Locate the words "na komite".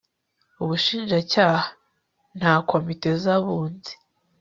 2.39-3.09